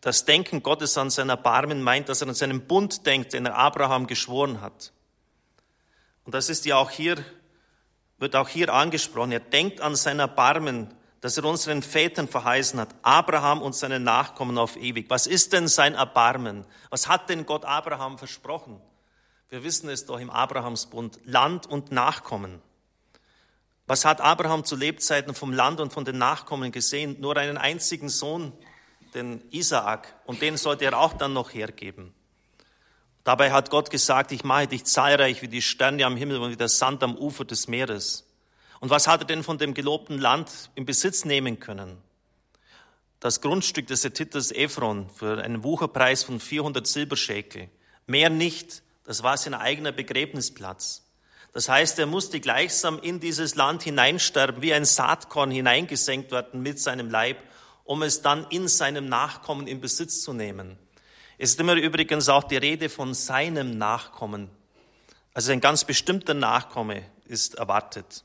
Das 0.00 0.24
Denken 0.24 0.62
Gottes 0.62 0.98
an 0.98 1.10
sein 1.10 1.28
Erbarmen 1.28 1.82
meint, 1.82 2.08
dass 2.08 2.22
er 2.22 2.28
an 2.28 2.34
seinen 2.34 2.66
Bund 2.66 3.06
denkt, 3.06 3.32
den 3.32 3.46
er 3.46 3.56
Abraham 3.56 4.06
geschworen 4.06 4.60
hat. 4.60 4.92
Und 6.24 6.34
das 6.34 6.48
ist 6.48 6.64
ja 6.64 6.76
auch 6.76 6.90
hier, 6.90 7.24
wird 8.18 8.36
auch 8.36 8.48
hier 8.48 8.72
angesprochen. 8.72 9.32
Er 9.32 9.40
denkt 9.40 9.80
an 9.80 9.96
sein 9.96 10.18
Erbarmen, 10.18 10.92
das 11.20 11.38
er 11.38 11.44
unseren 11.44 11.82
Vätern 11.82 12.28
verheißen 12.28 12.78
hat, 12.78 12.94
Abraham 13.02 13.62
und 13.62 13.74
seine 13.74 13.98
Nachkommen 13.98 14.58
auf 14.58 14.76
ewig. 14.76 15.08
Was 15.08 15.26
ist 15.26 15.52
denn 15.52 15.68
sein 15.68 15.94
Erbarmen? 15.94 16.66
Was 16.90 17.08
hat 17.08 17.30
denn 17.30 17.46
Gott 17.46 17.64
Abraham 17.64 18.18
versprochen? 18.18 18.80
Wir 19.50 19.62
wissen 19.62 19.88
es 19.88 20.06
doch 20.06 20.18
im 20.18 20.30
Abrahamsbund, 20.30 21.20
Land 21.24 21.66
und 21.66 21.92
Nachkommen. 21.92 22.60
Was 23.86 24.04
hat 24.04 24.20
Abraham 24.20 24.64
zu 24.64 24.76
Lebzeiten 24.76 25.34
vom 25.34 25.52
Land 25.52 25.80
und 25.80 25.92
von 25.92 26.04
den 26.04 26.16
Nachkommen 26.16 26.72
gesehen? 26.72 27.20
Nur 27.20 27.36
einen 27.36 27.58
einzigen 27.58 28.08
Sohn, 28.08 28.52
den 29.12 29.42
Isaak, 29.50 30.14
und 30.24 30.40
den 30.40 30.56
sollte 30.56 30.86
er 30.86 30.98
auch 30.98 31.12
dann 31.12 31.34
noch 31.34 31.52
hergeben. 31.52 32.14
Dabei 33.24 33.52
hat 33.52 33.70
Gott 33.70 33.90
gesagt, 33.90 34.32
ich 34.32 34.44
mache 34.44 34.68
dich 34.68 34.84
zahlreich 34.84 35.42
wie 35.42 35.48
die 35.48 35.62
Sterne 35.62 36.04
am 36.04 36.16
Himmel 36.16 36.38
und 36.38 36.50
wie 36.50 36.56
der 36.56 36.68
Sand 36.68 37.02
am 37.02 37.16
Ufer 37.16 37.44
des 37.44 37.68
Meeres. 37.68 38.24
Und 38.80 38.90
was 38.90 39.06
hat 39.06 39.22
er 39.22 39.26
denn 39.26 39.42
von 39.42 39.58
dem 39.58 39.72
gelobten 39.72 40.18
Land 40.18 40.70
in 40.74 40.84
Besitz 40.84 41.24
nehmen 41.24 41.60
können? 41.60 41.96
Das 43.20 43.40
Grundstück 43.40 43.86
des 43.86 44.04
Etitters 44.04 44.50
Ephron 44.50 45.08
für 45.08 45.42
einen 45.42 45.64
Wucherpreis 45.64 46.24
von 46.24 46.40
400 46.40 46.86
Silberschäkel. 46.86 47.70
Mehr 48.06 48.28
nicht. 48.28 48.82
Das 49.04 49.22
war 49.22 49.36
sein 49.36 49.54
eigener 49.54 49.92
Begräbnisplatz. 49.92 51.02
Das 51.52 51.68
heißt, 51.68 51.98
er 51.98 52.06
musste 52.06 52.40
gleichsam 52.40 52.98
in 52.98 53.20
dieses 53.20 53.54
Land 53.54 53.84
hineinsterben, 53.84 54.60
wie 54.60 54.74
ein 54.74 54.84
Saatkorn 54.84 55.50
hineingesenkt 55.50 56.32
werden 56.32 56.62
mit 56.62 56.80
seinem 56.80 57.10
Leib, 57.10 57.38
um 57.84 58.02
es 58.02 58.22
dann 58.22 58.46
in 58.50 58.66
seinem 58.66 59.08
Nachkommen 59.08 59.66
in 59.66 59.80
Besitz 59.80 60.22
zu 60.22 60.32
nehmen. 60.32 60.76
Es 61.38 61.50
ist 61.50 61.60
immer 61.60 61.74
übrigens 61.74 62.28
auch 62.28 62.44
die 62.44 62.56
Rede 62.56 62.88
von 62.88 63.14
seinem 63.14 63.78
Nachkommen. 63.78 64.50
Also 65.32 65.52
ein 65.52 65.60
ganz 65.60 65.84
bestimmter 65.84 66.34
Nachkomme 66.34 67.04
ist 67.26 67.54
erwartet. 67.54 68.24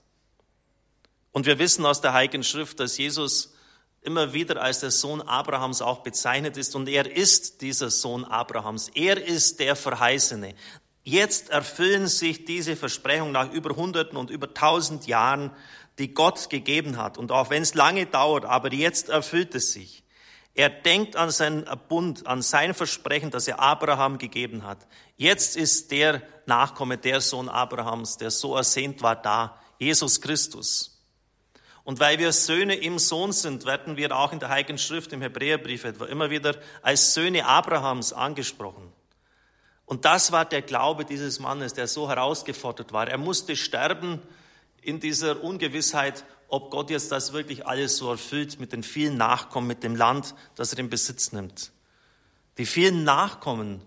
Und 1.31 1.45
wir 1.45 1.59
wissen 1.59 1.85
aus 1.85 2.01
der 2.01 2.13
Heiligen 2.13 2.43
Schrift, 2.43 2.79
dass 2.79 2.97
Jesus 2.97 3.53
immer 4.01 4.33
wieder 4.33 4.61
als 4.61 4.79
der 4.79 4.91
Sohn 4.91 5.21
Abrahams 5.21 5.81
auch 5.81 5.99
bezeichnet 5.99 6.57
ist. 6.57 6.75
Und 6.75 6.87
er 6.87 7.09
ist 7.15 7.61
dieser 7.61 7.89
Sohn 7.89 8.23
Abrahams. 8.25 8.89
Er 8.93 9.21
ist 9.23 9.59
der 9.59 9.75
Verheißene. 9.75 10.55
Jetzt 11.03 11.49
erfüllen 11.49 12.07
sich 12.07 12.45
diese 12.45 12.75
Versprechungen 12.75 13.33
nach 13.33 13.51
über 13.51 13.75
Hunderten 13.75 14.17
und 14.17 14.29
über 14.29 14.53
tausend 14.53 15.07
Jahren, 15.07 15.51
die 15.97 16.13
Gott 16.13 16.49
gegeben 16.49 16.97
hat. 16.97 17.17
Und 17.17 17.31
auch 17.31 17.49
wenn 17.49 17.61
es 17.61 17.73
lange 17.73 18.05
dauert, 18.05 18.45
aber 18.45 18.71
jetzt 18.73 19.09
erfüllt 19.09 19.55
es 19.55 19.73
sich. 19.73 20.03
Er 20.55 20.69
denkt 20.69 21.15
an 21.15 21.31
seinen 21.31 21.65
Bund, 21.87 22.27
an 22.27 22.41
sein 22.41 22.73
Versprechen, 22.73 23.31
das 23.31 23.47
er 23.47 23.59
Abraham 23.59 24.17
gegeben 24.17 24.65
hat. 24.65 24.85
Jetzt 25.15 25.55
ist 25.55 25.91
der 25.91 26.21
Nachkomme, 26.45 26.97
der 26.97 27.21
Sohn 27.21 27.49
Abrahams, 27.49 28.17
der 28.17 28.31
so 28.31 28.55
ersehnt 28.55 29.01
war, 29.01 29.15
da, 29.15 29.57
Jesus 29.77 30.19
Christus. 30.19 30.98
Und 31.89 31.99
weil 31.99 32.19
wir 32.19 32.31
Söhne 32.33 32.75
im 32.75 32.99
Sohn 32.99 33.31
sind, 33.31 33.65
werden 33.65 33.97
wir 33.97 34.15
auch 34.15 34.31
in 34.31 34.37
der 34.37 34.49
Heiligen 34.49 34.77
Schrift, 34.77 35.11
im 35.11 35.23
Hebräerbrief 35.23 35.85
etwa, 35.85 36.05
immer 36.05 36.29
wieder 36.29 36.55
als 36.83 37.15
Söhne 37.15 37.47
Abrahams 37.47 38.13
angesprochen. 38.13 38.93
Und 39.87 40.05
das 40.05 40.31
war 40.31 40.45
der 40.45 40.61
Glaube 40.61 41.03
dieses 41.03 41.39
Mannes, 41.39 41.73
der 41.73 41.87
so 41.87 42.07
herausgefordert 42.07 42.93
war. 42.93 43.07
Er 43.07 43.17
musste 43.17 43.55
sterben 43.55 44.21
in 44.83 44.99
dieser 44.99 45.43
Ungewissheit, 45.43 46.25
ob 46.47 46.69
Gott 46.69 46.91
jetzt 46.91 47.11
das 47.11 47.33
wirklich 47.33 47.65
alles 47.65 47.97
so 47.97 48.11
erfüllt 48.11 48.59
mit 48.59 48.71
den 48.71 48.83
vielen 48.83 49.17
Nachkommen, 49.17 49.65
mit 49.65 49.81
dem 49.81 49.95
Land, 49.95 50.35
das 50.53 50.73
er 50.73 50.77
in 50.77 50.91
Besitz 50.91 51.31
nimmt. 51.31 51.71
Die 52.59 52.67
vielen 52.67 53.03
Nachkommen 53.03 53.81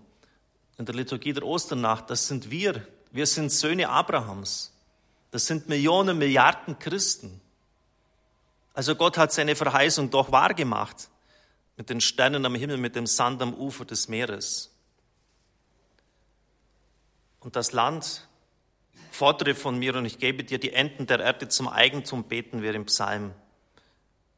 in 0.77 0.83
der 0.83 0.95
Liturgie 0.95 1.31
der 1.31 1.45
Osternacht, 1.45 2.09
das 2.09 2.27
sind 2.27 2.51
wir. 2.51 2.85
Wir 3.11 3.27
sind 3.27 3.49
Söhne 3.49 3.87
Abrahams. 3.87 4.73
Das 5.31 5.47
sind 5.47 5.69
Millionen, 5.69 6.17
Milliarden 6.17 6.77
Christen. 6.79 7.39
Also 8.73 8.95
Gott 8.95 9.17
hat 9.17 9.31
seine 9.31 9.55
Verheißung 9.55 10.09
doch 10.09 10.31
wahrgemacht 10.31 11.09
mit 11.77 11.89
den 11.89 12.01
Sternen 12.01 12.45
am 12.45 12.55
Himmel, 12.55 12.77
mit 12.77 12.95
dem 12.95 13.05
Sand 13.05 13.41
am 13.41 13.53
Ufer 13.53 13.85
des 13.85 14.07
Meeres. 14.07 14.71
Und 17.39 17.55
das 17.55 17.71
Land 17.71 18.27
fordere 19.11 19.53
von 19.53 19.77
mir 19.77 19.95
und 19.95 20.05
ich 20.05 20.17
gebe 20.17 20.43
dir 20.43 20.59
die 20.59 20.73
Enden 20.73 21.05
der 21.05 21.19
Erde 21.19 21.47
zum 21.47 21.67
Eigentum, 21.67 22.23
beten 22.23 22.63
wir 22.63 22.73
im 22.73 22.85
Psalm. 22.85 23.33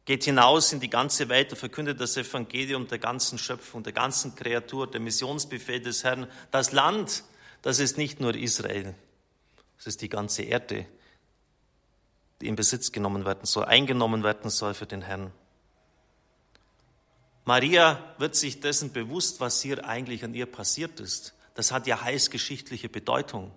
Geht 0.03 0.25
hinaus 0.25 0.73
in 0.73 0.81
die 0.81 0.89
ganze 0.89 1.29
Welt 1.29 1.51
und 1.51 1.57
verkündet 1.57 1.99
das 1.99 2.17
Evangelium 2.17 2.87
der 2.87 2.99
ganzen 2.99 3.37
Schöpfung, 3.37 3.83
der 3.83 3.93
ganzen 3.93 4.35
Kreatur, 4.35 4.89
der 4.89 4.99
Missionsbefehl 4.99 5.79
des 5.79 6.03
Herrn. 6.03 6.27
Das 6.51 6.73
Land, 6.73 7.23
das 7.61 7.79
ist 7.79 7.97
nicht 7.97 8.19
nur 8.19 8.35
Israel, 8.35 8.95
das 9.77 9.87
ist 9.87 10.01
die 10.01 10.09
ganze 10.09 10.43
Erde 10.43 10.85
die 12.41 12.47
in 12.47 12.55
Besitz 12.55 12.91
genommen 12.91 13.25
werden 13.25 13.45
soll, 13.45 13.65
eingenommen 13.65 14.23
werden 14.23 14.49
soll 14.49 14.73
für 14.73 14.85
den 14.85 15.01
Herrn. 15.01 15.31
Maria 17.45 18.15
wird 18.17 18.35
sich 18.35 18.59
dessen 18.59 18.91
bewusst, 18.91 19.39
was 19.39 19.61
hier 19.61 19.85
eigentlich 19.85 20.23
an 20.23 20.33
ihr 20.33 20.47
passiert 20.47 20.99
ist. 20.99 21.33
Das 21.53 21.71
hat 21.71 21.87
ja 21.87 22.01
heilsgeschichtliche 22.01 22.89
Bedeutung. 22.89 23.51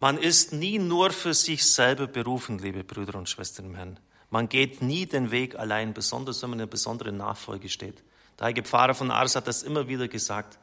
Man 0.00 0.18
ist 0.18 0.52
nie 0.52 0.78
nur 0.78 1.10
für 1.10 1.32
sich 1.32 1.64
selber 1.64 2.06
berufen, 2.06 2.58
liebe 2.58 2.84
Brüder 2.84 3.16
und 3.16 3.28
Schwestern 3.28 3.66
im 3.66 3.74
Herrn. 3.76 4.00
Man 4.28 4.48
geht 4.48 4.82
nie 4.82 5.06
den 5.06 5.30
Weg 5.30 5.56
allein, 5.56 5.94
besonders 5.94 6.42
wenn 6.42 6.50
man 6.50 6.58
in 6.58 6.62
einer 6.64 6.70
besonderen 6.70 7.16
Nachfolge 7.16 7.68
steht. 7.68 8.02
Der 8.38 8.46
heilige 8.46 8.64
Pfarrer 8.64 8.94
von 8.94 9.10
Ars 9.10 9.36
hat 9.36 9.46
das 9.46 9.62
immer 9.62 9.88
wieder 9.88 10.08
gesagt. 10.08 10.58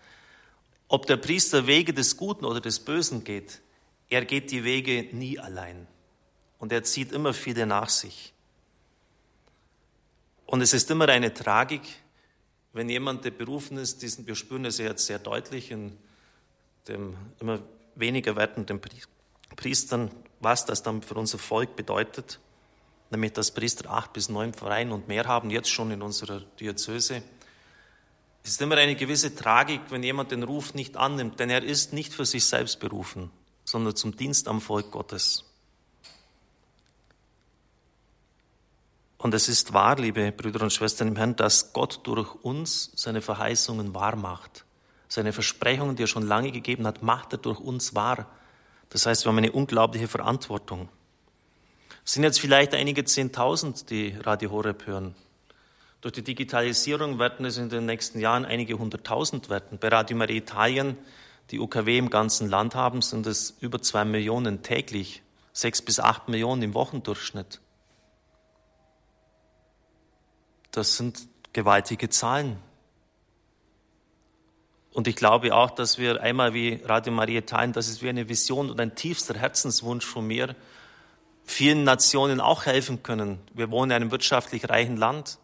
Ob 0.90 1.08
der 1.08 1.18
Priester 1.18 1.66
Wege 1.66 1.94
des 1.94 2.18
Guten 2.18 2.46
oder 2.46 2.62
des 2.62 2.80
Bösen 2.80 3.24
geht, 3.24 3.62
er 4.10 4.26
geht 4.26 4.52
die 4.52 4.64
Wege 4.64 5.08
nie 5.16 5.40
allein 5.40 5.88
und 6.64 6.72
er 6.72 6.82
zieht 6.86 7.12
immer 7.12 7.34
viele 7.34 7.66
nach 7.66 7.90
sich. 7.90 8.32
Und 10.46 10.62
es 10.62 10.72
ist 10.72 10.90
immer 10.92 11.10
eine 11.10 11.34
Tragik, 11.34 11.82
wenn 12.72 12.88
jemand, 12.88 13.26
der 13.26 13.32
berufen 13.32 13.76
ist, 13.76 14.02
diesen, 14.02 14.28
wir 14.28 14.36
spüren 14.36 14.64
es 14.64 14.78
jetzt 14.78 15.06
sehr 15.06 15.20
deutlich 15.20 15.72
in 15.72 15.98
dem 16.88 17.18
immer 17.42 17.60
weniger 17.96 18.38
werdenden 18.38 18.80
Priestern, 19.58 20.10
was 20.40 20.66
das 20.66 20.82
dann 20.82 21.02
für 21.02 21.16
unser 21.16 21.38
Volk 21.38 21.76
bedeutet, 21.76 22.40
nämlich 23.10 23.34
dass 23.34 23.52
Priester 23.52 23.90
acht 23.90 24.14
bis 24.14 24.30
neun 24.30 24.54
Vereine 24.54 24.94
und 24.94 25.10
mehr 25.10 25.26
haben, 25.26 25.50
jetzt 25.50 25.70
schon 25.70 25.92
in 25.92 26.02
unserer 26.02 26.40
Diözese. 26.62 27.24
Es 28.42 28.52
ist 28.52 28.62
immer 28.62 28.78
eine 28.78 28.96
gewisse 28.96 29.36
Tragik, 29.36 29.82
wenn 29.90 30.02
jemand 30.02 30.32
den 30.32 30.44
Ruf 30.44 30.76
nicht 30.76 30.96
annimmt, 30.96 31.42
denn 31.42 31.50
er 31.50 31.62
ist 31.62 31.92
nicht 31.92 32.14
für 32.14 32.26
sich 32.26 32.46
selbst 32.46 32.80
berufen, 32.80 33.32
sondern 33.66 33.98
zum 33.98 34.16
Dienst 34.16 34.48
am 34.48 34.62
Volk 34.62 34.92
Gottes. 34.92 35.44
Und 39.24 39.34
es 39.34 39.48
ist 39.48 39.72
wahr, 39.72 39.96
liebe 39.96 40.34
Brüder 40.34 40.64
und 40.64 40.74
Schwestern 40.74 41.08
im 41.08 41.16
Herrn, 41.16 41.38
dass 41.38 41.72
Gott 41.72 42.02
durch 42.04 42.36
uns 42.44 42.92
seine 42.94 43.22
Verheißungen 43.22 43.96
wahr 43.96 44.18
macht. 44.18 44.66
Seine 45.08 45.32
Versprechungen, 45.32 45.96
die 45.96 46.04
er 46.04 46.08
schon 46.08 46.28
lange 46.28 46.52
gegeben 46.52 46.86
hat, 46.86 47.04
macht 47.04 47.32
er 47.32 47.38
durch 47.38 47.62
uns 47.62 47.96
wahr. 47.96 48.28
Das 48.90 49.06
heißt, 49.06 49.24
wir 49.24 49.30
haben 49.30 49.38
eine 49.38 49.54
unglaubliche 49.54 50.10
Verantwortung. 50.10 50.90
Es 52.04 52.12
sind 52.12 52.24
jetzt 52.24 52.42
vielleicht 52.42 52.74
einige 52.74 53.06
Zehntausend, 53.06 53.90
die 53.92 54.14
Radio 54.20 54.52
Horeb 54.52 54.88
hören. 54.88 55.16
Durch 56.02 56.16
die 56.16 56.24
Digitalisierung 56.24 57.18
werden 57.18 57.46
es 57.46 57.56
in 57.56 57.70
den 57.70 57.86
nächsten 57.86 58.20
Jahren 58.20 58.44
einige 58.44 58.78
hunderttausend 58.78 59.50
werden. 59.50 59.78
Bei 59.80 59.88
Radio 59.88 60.18
Maria 60.18 60.36
Italien, 60.36 60.98
die 61.50 61.62
UKW 61.62 61.98
im 61.98 62.10
ganzen 62.10 62.50
Land 62.50 62.76
haben, 62.76 63.02
sind 63.02 63.26
es 63.26 63.56
über 63.62 63.82
zwei 63.82 64.04
Millionen 64.04 64.64
täglich, 64.64 65.22
sechs 65.54 65.82
bis 65.82 66.02
acht 66.02 66.28
Millionen 66.28 66.62
im 66.62 66.74
Wochendurchschnitt. 66.74 67.62
Das 70.74 70.98
sind 70.98 71.28
gewaltige 71.54 72.10
Zahlen. 72.10 72.58
Und 74.92 75.08
ich 75.08 75.16
glaube 75.16 75.56
auch, 75.56 75.72
dass 75.72 75.98
wir 75.98 76.22
einmal 76.22 76.54
wie 76.54 76.82
Radio 76.84 77.14
Maria 77.14 77.42
teilen, 77.42 77.74
das 77.74 77.88
ist 77.88 78.02
wie 78.02 78.10
eine 78.10 78.28
Vision 78.28 78.70
und 78.70 78.82
ein 78.82 78.96
tiefster 78.96 79.36
Herzenswunsch 79.36 80.06
von 80.06 80.26
mir, 80.26 80.56
vielen 81.46 81.84
Nationen 81.84 82.42
auch 82.42 82.66
helfen 82.66 83.04
können. 83.04 83.40
Wir 83.54 83.70
wohnen 83.70 83.92
in 83.92 83.96
einem 83.96 84.12
wirtschaftlich 84.12 84.68
reichen 84.68 84.98
Land 84.98 85.38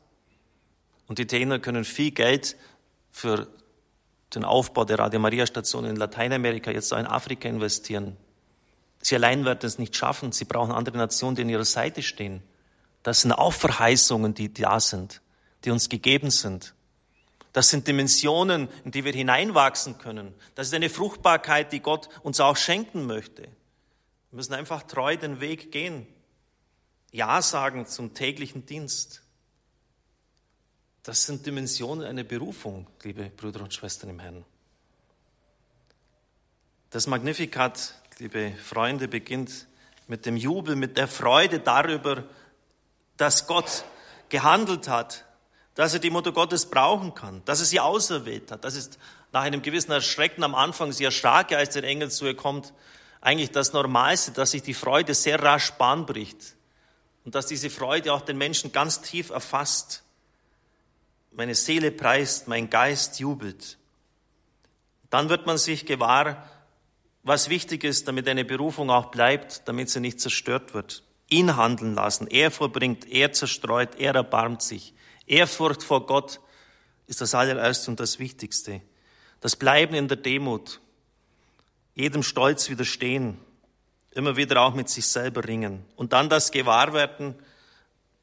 und 1.07 1.19
die 1.19 1.23
Italiener 1.23 1.59
können 1.59 1.85
viel 1.85 2.11
Geld 2.11 2.57
für 3.11 3.47
den 4.33 4.45
Aufbau 4.45 4.83
der 4.83 4.97
Radio 4.97 5.19
Maria 5.19 5.45
Station 5.45 5.85
in 5.85 5.95
Lateinamerika, 5.95 6.71
jetzt 6.71 6.91
auch 6.91 6.99
in 6.99 7.07
Afrika 7.07 7.47
investieren. 7.47 8.17
Sie 9.01 9.15
allein 9.15 9.45
werden 9.45 9.65
es 9.65 9.77
nicht 9.77 9.95
schaffen. 9.95 10.31
Sie 10.31 10.45
brauchen 10.45 10.71
andere 10.71 10.97
Nationen, 10.97 11.35
die 11.35 11.43
an 11.43 11.49
ihrer 11.49 11.65
Seite 11.65 12.01
stehen. 12.01 12.41
Das 13.03 13.21
sind 13.21 13.31
auch 13.31 13.53
Verheißungen, 13.53 14.33
die 14.33 14.53
da 14.53 14.79
sind, 14.79 15.21
die 15.63 15.71
uns 15.71 15.89
gegeben 15.89 16.31
sind. 16.31 16.73
Das 17.53 17.69
sind 17.69 17.87
Dimensionen, 17.87 18.69
in 18.85 18.91
die 18.91 19.05
wir 19.05 19.13
hineinwachsen 19.13 19.97
können. 19.97 20.33
Das 20.55 20.67
ist 20.67 20.73
eine 20.73 20.89
Fruchtbarkeit, 20.89 21.71
die 21.71 21.79
Gott 21.79 22.09
uns 22.21 22.39
auch 22.39 22.57
schenken 22.57 23.05
möchte. 23.05 23.43
Wir 23.43 23.51
müssen 24.35 24.53
einfach 24.53 24.83
treu 24.83 25.17
den 25.17 25.39
Weg 25.39 25.71
gehen. 25.71 26.05
Ja 27.11 27.41
sagen 27.41 27.87
zum 27.87 28.13
täglichen 28.13 28.65
Dienst. 28.65 29.23
Das 31.01 31.25
sind 31.25 31.45
Dimensionen 31.45 32.05
einer 32.05 32.23
Berufung, 32.23 32.85
liebe 33.03 33.31
Brüder 33.31 33.61
und 33.61 33.73
Schwestern 33.73 34.11
im 34.11 34.19
Herrn. 34.19 34.45
Das 36.91 37.07
Magnificat, 37.07 37.95
liebe 38.19 38.51
Freunde, 38.63 39.07
beginnt 39.07 39.67
mit 40.07 40.25
dem 40.25 40.37
Jubel, 40.37 40.75
mit 40.75 40.97
der 40.97 41.07
Freude 41.07 41.59
darüber, 41.59 42.25
dass 43.19 43.47
Gott 43.47 43.83
gehandelt 44.29 44.87
hat, 44.87 45.25
dass 45.75 45.93
er 45.93 45.99
die 45.99 46.09
Mutter 46.09 46.31
Gottes 46.31 46.65
brauchen 46.65 47.13
kann, 47.13 47.43
dass 47.43 47.59
er 47.59 47.65
sie 47.65 47.79
auserwählt 47.81 48.49
hat. 48.49 48.63
Das 48.63 48.75
ist 48.75 48.97
nach 49.33 49.43
einem 49.43 49.61
gewissen 49.61 49.91
Erschrecken 49.91 50.41
am 50.41 50.55
Anfang, 50.55 50.93
sie 50.93 51.03
erschrak 51.03 51.51
als 51.51 51.73
der 51.73 51.83
Engel 51.83 52.09
zu 52.09 52.25
ihr 52.25 52.35
kommt, 52.35 52.73
eigentlich 53.19 53.51
das 53.51 53.73
Normalste, 53.73 54.31
dass 54.31 54.51
sich 54.51 54.63
die 54.63 54.73
Freude 54.73 55.13
sehr 55.13 55.43
rasch 55.43 55.71
Bahn 55.71 56.05
bricht 56.05 56.55
und 57.25 57.35
dass 57.35 57.45
diese 57.45 57.69
Freude 57.69 58.13
auch 58.13 58.21
den 58.21 58.37
Menschen 58.37 58.71
ganz 58.71 59.01
tief 59.01 59.31
erfasst. 59.31 60.03
Meine 61.33 61.55
Seele 61.55 61.91
preist, 61.91 62.47
mein 62.47 62.69
Geist 62.69 63.19
jubelt. 63.19 63.77
Dann 65.09 65.27
wird 65.27 65.45
man 65.45 65.57
sich 65.57 65.85
gewahr, 65.85 66.49
was 67.23 67.49
wichtig 67.49 67.83
ist, 67.83 68.07
damit 68.07 68.29
eine 68.29 68.45
Berufung 68.45 68.89
auch 68.89 69.07
bleibt, 69.07 69.67
damit 69.67 69.89
sie 69.89 69.99
nicht 69.99 70.21
zerstört 70.21 70.73
wird. 70.73 71.03
Ihn 71.29 71.55
handeln 71.55 71.95
lassen. 71.95 72.27
Er 72.27 72.51
vorbringt, 72.51 73.07
er 73.09 73.31
zerstreut, 73.31 73.95
er 73.99 74.15
erbarmt 74.15 74.61
sich. 74.61 74.93
Ehrfurcht 75.27 75.83
vor 75.83 76.05
Gott 76.05 76.39
ist 77.07 77.21
das 77.21 77.35
allererste 77.35 77.91
und 77.91 77.99
das 77.99 78.19
Wichtigste. 78.19 78.81
Das 79.41 79.55
Bleiben 79.55 79.95
in 79.95 80.07
der 80.07 80.17
Demut, 80.17 80.81
jedem 81.95 82.23
Stolz 82.23 82.69
widerstehen, 82.69 83.37
immer 84.11 84.35
wieder 84.37 84.61
auch 84.61 84.73
mit 84.73 84.89
sich 84.89 85.05
selber 85.05 85.47
ringen. 85.47 85.85
Und 85.95 86.13
dann 86.13 86.29
das 86.29 86.51
Gewahrwerden, 86.51 87.35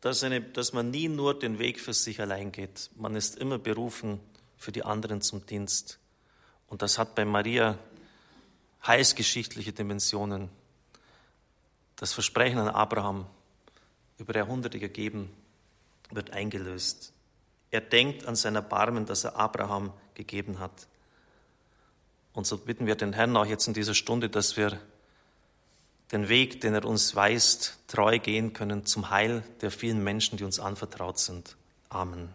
dass, 0.00 0.22
eine, 0.22 0.40
dass 0.40 0.72
man 0.72 0.90
nie 0.90 1.08
nur 1.08 1.38
den 1.38 1.58
Weg 1.58 1.80
für 1.80 1.94
sich 1.94 2.20
allein 2.20 2.52
geht. 2.52 2.90
Man 2.96 3.16
ist 3.16 3.38
immer 3.38 3.58
berufen 3.58 4.20
für 4.56 4.72
die 4.72 4.84
anderen 4.84 5.20
zum 5.20 5.46
Dienst. 5.46 5.98
Und 6.68 6.82
das 6.82 6.98
hat 6.98 7.14
bei 7.14 7.24
Maria 7.24 7.78
heilsgeschichtliche 8.86 9.72
Dimensionen. 9.72 10.48
Das 11.96 12.12
Versprechen 12.12 12.58
an 12.58 12.68
Abraham 12.68 13.26
über 14.18 14.34
Jahrhunderte 14.34 14.78
gegeben 14.78 15.30
wird 16.10 16.30
eingelöst. 16.30 17.12
Er 17.70 17.80
denkt 17.80 18.26
an 18.26 18.36
sein 18.36 18.54
Erbarmen, 18.54 19.06
das 19.06 19.24
er 19.24 19.36
Abraham 19.36 19.92
gegeben 20.14 20.58
hat. 20.58 20.86
Und 22.32 22.46
so 22.46 22.58
bitten 22.58 22.86
wir 22.86 22.94
den 22.94 23.12
Herrn 23.12 23.36
auch 23.36 23.46
jetzt 23.46 23.66
in 23.66 23.74
dieser 23.74 23.94
Stunde, 23.94 24.28
dass 24.28 24.56
wir 24.56 24.78
den 26.12 26.28
Weg, 26.28 26.60
den 26.60 26.74
er 26.74 26.84
uns 26.84 27.16
weist, 27.16 27.78
treu 27.88 28.18
gehen 28.18 28.52
können 28.52 28.86
zum 28.86 29.10
Heil 29.10 29.42
der 29.60 29.70
vielen 29.70 30.04
Menschen, 30.04 30.38
die 30.38 30.44
uns 30.44 30.60
anvertraut 30.60 31.18
sind. 31.18 31.56
Amen. 31.88 32.28